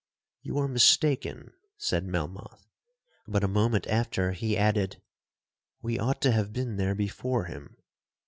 '—'You 0.41 0.57
are 0.57 0.67
mistaken,' 0.67 1.53
said 1.77 2.05
Melmoth; 2.07 2.67
but 3.27 3.43
a 3.43 3.47
moment 3.47 3.85
after 3.85 4.31
he 4.31 4.57
added, 4.57 4.99
'We 5.83 5.99
ought 5.99 6.21
to 6.23 6.31
have 6.31 6.51
been 6.51 6.77
there 6.77 6.95
before 6.95 7.43
him.' 7.45 7.77